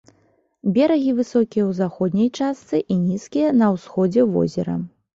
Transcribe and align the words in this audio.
Берагі 0.77 1.11
высокія 1.19 1.63
ў 1.67 1.71
заходняй 1.81 2.29
частцы 2.41 2.83
і 2.93 3.01
нізкія 3.07 3.55
на 3.63 3.73
ўсходзе 3.79 4.21
возера. 4.37 4.73